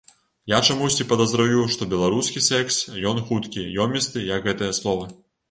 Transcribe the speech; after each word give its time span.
Я 0.51 0.59
чамусьці 0.73 1.05
падазраю, 1.11 1.65
што 1.75 1.87
беларускі 1.91 2.43
секс 2.47 2.81
ён 3.11 3.21
хуткі, 3.29 3.67
ёмісты, 3.87 4.27
як 4.35 4.51
гэтае 4.51 4.73
слова. 4.81 5.09